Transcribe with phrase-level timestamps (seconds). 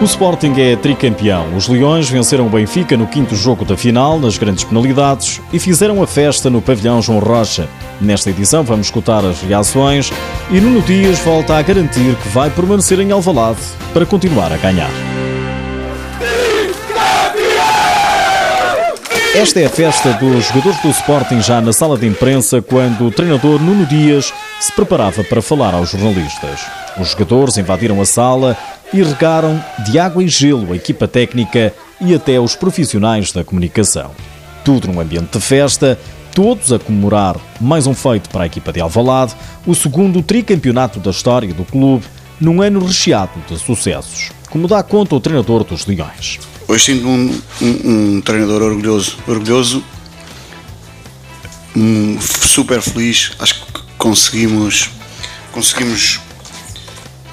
[0.00, 1.56] O Sporting é tricampeão.
[1.56, 6.02] Os Leões venceram o Benfica no quinto jogo da final, nas grandes penalidades, e fizeram
[6.02, 7.68] a festa no pavilhão João Rocha.
[8.00, 10.12] Nesta edição vamos escutar as reações
[10.50, 13.60] e Nuno Dias volta a garantir que vai permanecer em Alvalade
[13.92, 14.90] para continuar a ganhar.
[19.34, 23.10] Esta é a festa dos jogadores do Sporting já na sala de imprensa quando o
[23.10, 26.60] treinador Nuno Dias se preparava para falar aos jornalistas.
[26.96, 28.56] Os jogadores invadiram a sala
[28.92, 34.12] e regaram de água e gelo a equipa técnica e até os profissionais da comunicação.
[34.64, 35.98] Tudo num ambiente de festa,
[36.32, 39.34] todos a comemorar mais um feito para a equipa de Alvalade,
[39.66, 42.04] o segundo tricampeonato da história do clube,
[42.40, 46.38] num ano recheado de sucessos, como dá conta o treinador dos Leões.
[46.66, 49.84] Hoje sinto-me um, um, um, treinador orgulhoso, orgulhoso,
[51.76, 53.32] um, super feliz.
[53.38, 54.88] Acho que conseguimos,
[55.52, 56.20] conseguimos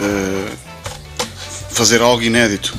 [0.02, 0.58] uh,
[1.70, 2.78] fazer algo inédito.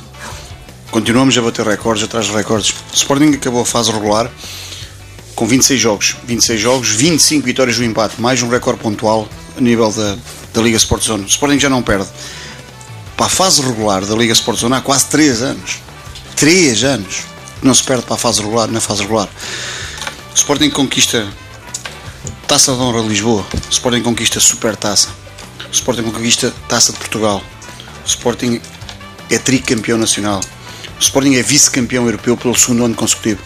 [0.91, 2.75] Continuamos a bater recordes atrás de recordes.
[2.93, 4.31] O Sporting acabou a fase regular
[5.35, 9.91] com 26 jogos, 26 jogos, 25 vitórias do empate, mais um recorde pontual a nível
[9.91, 10.19] da,
[10.53, 11.25] da Liga Sport Zone.
[11.25, 12.09] O Sporting já não perde.
[13.17, 15.92] Para a fase regular da Liga Sport Zone há quase 3 anos.
[16.37, 17.23] 3 anos
[17.63, 19.29] não se perde para a fase regular, na fase regular.
[20.33, 21.27] O Sporting conquista
[22.47, 25.09] Taça de Honra Lisboa, o Sporting conquista Super Taça,
[25.69, 27.43] o Sporting conquista Taça de Portugal,
[28.05, 28.61] o Sporting
[29.31, 30.41] é tricampeão nacional,
[30.99, 33.41] o Sporting é vice-campeão europeu pelo segundo ano consecutivo.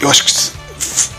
[0.00, 0.32] Eu acho que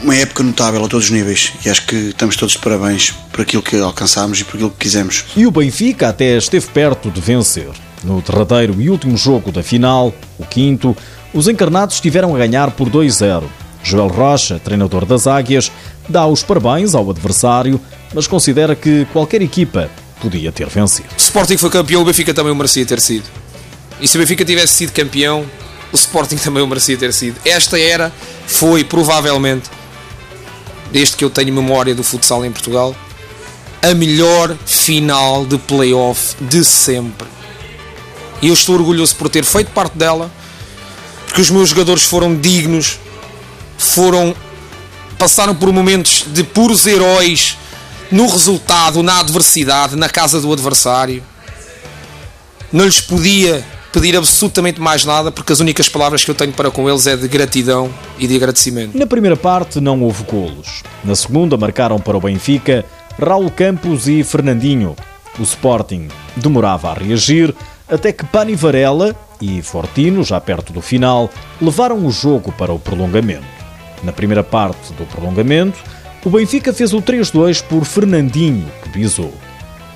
[0.02, 3.42] uma época notável a todos os níveis e acho que estamos todos de parabéns por
[3.42, 5.26] aquilo que alcançámos e por aquilo que quisemos.
[5.36, 7.70] E o Benfica até esteve perto de vencer.
[8.04, 10.96] No derradeiro e último jogo da final, o quinto,
[11.34, 13.44] os encarnados tiveram a ganhar por 2-0.
[13.84, 15.72] Joel Rocha, treinador das Águias,
[16.08, 17.80] dá os parabéns ao adversário,
[18.14, 21.10] mas considera que qualquer equipa podia ter vencido.
[21.18, 23.26] O Sporting foi campeão, o Benfica também o merecia ter sido.
[24.00, 25.46] E se o Benfica tivesse sido campeão,
[25.92, 27.40] o Sporting também o merecia ter sido.
[27.46, 28.12] Esta era,
[28.46, 29.70] foi provavelmente,
[30.92, 32.95] desde que eu tenho memória do futsal em Portugal,
[33.82, 37.28] a melhor final de playoff de sempre.
[38.42, 40.32] E eu estou orgulhoso por ter feito parte dela,
[41.28, 43.00] porque os meus jogadores foram dignos,
[43.78, 44.36] foram
[45.18, 47.56] passaram por momentos de puros heróis
[48.12, 51.24] no resultado, na adversidade, na casa do adversário.
[52.74, 56.72] Não lhes podia pedir absolutamente mais nada, porque as únicas palavras que eu tenho para
[56.72, 58.98] com eles é de gratidão e de agradecimento.
[58.98, 60.82] Na primeira parte não houve golos.
[61.04, 62.86] Na segunda marcaram para o Benfica
[63.20, 64.96] Raul Campos e Fernandinho.
[65.38, 67.54] O Sporting demorava a reagir,
[67.92, 71.30] até que Pani Varela e Fortino, já perto do final,
[71.62, 73.44] levaram o jogo para o prolongamento.
[74.02, 75.78] Na primeira parte do prolongamento,
[76.24, 79.34] o Benfica fez o 3-2 por Fernandinho, que bisou.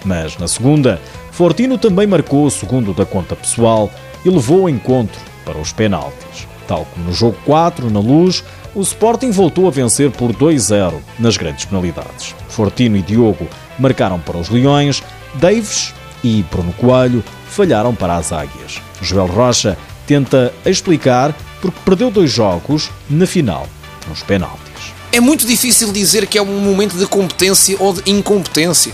[0.03, 0.99] Mas na segunda,
[1.31, 3.89] Fortino também marcou o segundo da conta pessoal
[4.23, 6.47] e levou o encontro para os penaltis.
[6.67, 11.37] Tal como no jogo 4, na luz, o Sporting voltou a vencer por 2-0 nas
[11.37, 12.35] grandes penalidades.
[12.49, 13.47] Fortino e Diogo
[13.79, 15.01] marcaram para os Leões,
[15.35, 15.93] Davis
[16.25, 18.81] e Bruno Coelho falharam para as Águias.
[18.99, 19.77] Joel Rocha
[20.07, 23.69] tenta explicar porque perdeu dois jogos na final,
[24.09, 24.65] nos penaltis.
[25.11, 28.91] É muito difícil dizer que é um momento de competência ou de incompetência.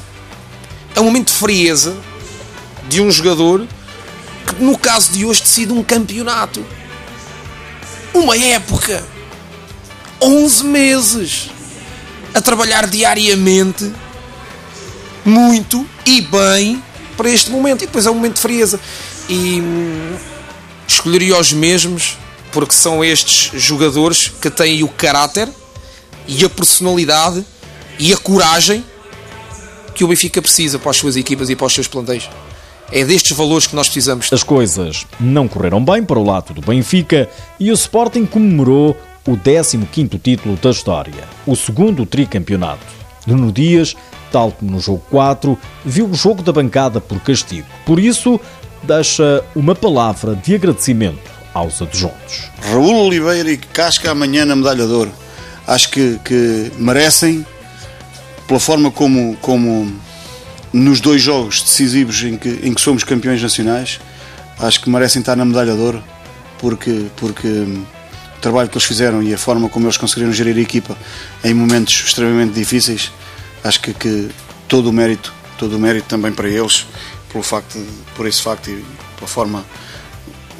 [0.94, 1.96] É um momento de frieza
[2.90, 3.66] de um jogador
[4.46, 6.66] que, no caso de hoje, decide um campeonato.
[8.14, 9.02] Uma época.
[10.22, 11.50] 11 meses.
[12.34, 13.90] A trabalhar diariamente.
[15.24, 16.84] Muito e bem
[17.16, 17.84] para este momento.
[17.84, 18.80] E depois é um momento de frieza.
[19.30, 20.16] E hum,
[20.88, 22.18] escolheria os mesmos,
[22.52, 25.48] porque são estes jogadores que têm o caráter
[26.28, 27.46] e a personalidade
[27.98, 28.84] e a coragem
[29.94, 32.30] que o Benfica precisa para as suas equipas e para os seus plantéis.
[32.92, 34.32] É destes valores que nós precisamos.
[34.32, 37.30] As coisas não correram bem para o lado do Benfica
[37.60, 43.01] e o Sporting comemorou o 15º título da história, o segundo tricampeonato.
[43.26, 43.96] Nuno Dias
[44.32, 47.68] tal como no jogo 4, viu o jogo da bancada por castigo.
[47.86, 48.40] Por isso,
[48.82, 52.50] deixa uma palavra de agradecimento aos adjuntos.
[52.72, 55.12] Raul Oliveira e Casca amanhã na medalha de ouro.
[55.68, 57.46] Acho que, que merecem,
[58.48, 59.94] pela forma como, como
[60.74, 64.00] nos dois jogos decisivos em que, em que somos campeões nacionais,
[64.58, 66.04] acho que merecem estar na medalha de ouro,
[66.58, 67.68] porque, porque
[68.42, 70.98] trabalho que eles fizeram e a forma como eles conseguiram gerir a equipa
[71.44, 73.12] em momentos extremamente difíceis
[73.64, 74.30] acho que, que,
[74.68, 76.86] todo o mérito, todo o mérito também para eles,
[77.32, 77.78] pelo facto,
[78.16, 78.84] por esse facto e
[79.16, 79.66] pela forma,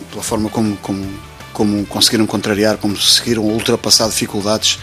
[0.10, 1.06] pela forma como, como,
[1.54, 4.80] como conseguiram contrariar, como conseguiram ultrapassar dificuldades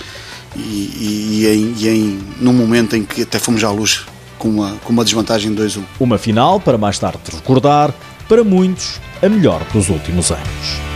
[0.57, 4.07] e, e, e, em, e em, num momento em que até fomos à luz
[4.39, 5.83] com uma, com uma desvantagem 2-1.
[6.01, 7.93] Uma final para mais tarde recordar,
[8.29, 10.88] para muitos a melhor dos últimos anos.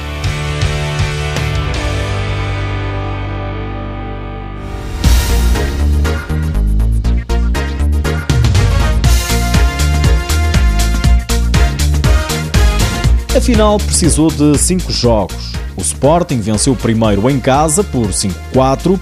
[13.42, 15.52] Final precisou de cinco jogos.
[15.76, 19.00] O Sporting venceu o primeiro em casa por 5-4,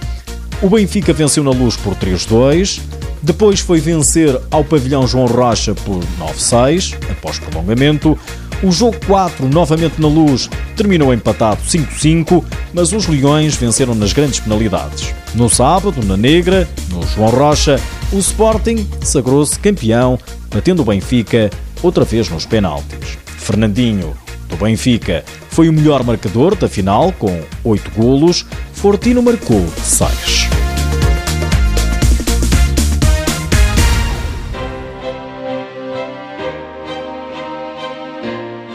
[0.63, 2.81] o Benfica venceu na luz por 3-2,
[3.23, 8.19] depois foi vencer ao pavilhão João Rocha por 9-6, após prolongamento.
[8.63, 12.43] O jogo 4, novamente na luz, terminou empatado 5-5,
[12.73, 15.15] mas os Leões venceram nas grandes penalidades.
[15.35, 17.79] No sábado, na Negra, no João Rocha,
[18.11, 20.19] o Sporting sagrou-se campeão,
[20.51, 21.51] batendo o Benfica
[21.83, 23.19] outra vez nos penaltis.
[23.39, 24.15] Fernandinho,
[24.51, 28.45] do Benfica, foi o melhor marcador da final, com 8 golos.
[28.73, 30.49] Fortino marcou 6.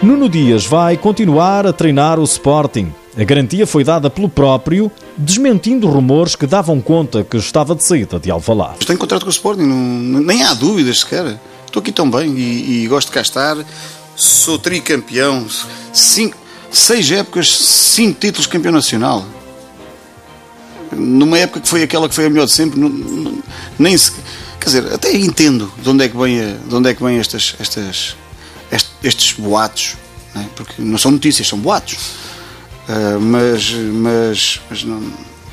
[0.01, 2.93] Nuno Dias vai continuar a treinar o Sporting.
[3.17, 8.19] A garantia foi dada pelo próprio, desmentindo rumores que davam conta que estava de saída
[8.19, 8.85] de Alvalade.
[8.85, 11.39] Tenho contrato com o Sporting, não, nem há dúvidas sequer.
[11.65, 13.57] Estou aqui tão bem e, e gosto de cá estar
[14.15, 15.47] sou tricampeão,
[15.93, 16.37] cinco,
[16.71, 19.25] seis épocas, cinco títulos de campeão nacional.
[20.91, 23.43] Numa época que foi aquela que foi a melhor de sempre, não, não,
[23.77, 24.11] nem se,
[24.59, 27.55] quer dizer, até entendo de onde é que vem, de onde é que vem estas,
[27.59, 28.15] estas,
[29.03, 29.95] estes, boatos,
[30.33, 30.45] não é?
[30.55, 31.97] porque não são notícias, são boatos.
[32.87, 35.01] Uh, mas, mas, mas não,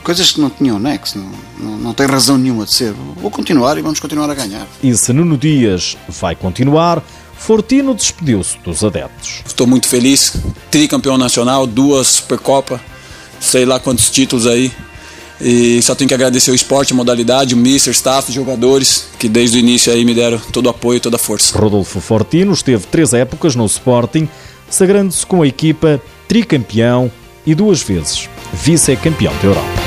[0.03, 2.93] coisas que não tinham nexo, não, não, não tem razão nenhuma de ser.
[2.93, 4.67] Vou continuar e vamos continuar a ganhar.
[4.83, 7.03] E se Nuno Dias vai continuar,
[7.43, 9.43] Fortino despediu-se dos adeptos.
[9.45, 10.35] Estou muito feliz,
[10.71, 12.81] tricampeão nacional, duas Supercopa,
[13.41, 14.71] sei lá quantos títulos aí.
[15.41, 19.57] E só tenho que agradecer o esporte, a modalidade, o mister, staff, jogadores, que desde
[19.57, 21.59] o início aí me deram todo o apoio e toda a força.
[21.59, 24.29] Rodolfo Fortino esteve três épocas no Sporting,
[24.71, 27.11] sagrando-se com a equipa tricampeão
[27.45, 29.82] e duas vezes vice-campeão da Europa.